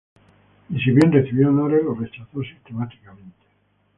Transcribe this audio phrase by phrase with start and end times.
[0.71, 3.37] Y si bien recibió honores, los rechazó sistemáticamente.